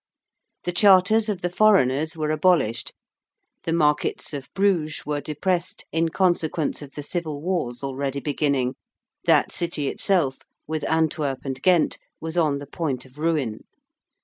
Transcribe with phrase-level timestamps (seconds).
[0.63, 2.91] The charters of the foreigners were abolished:
[3.65, 8.73] the markets of Bruges were depressed in consequence of the civil wars already beginning:
[9.25, 13.59] that city itself, with Antwerp and Ghent, was on the point of ruin.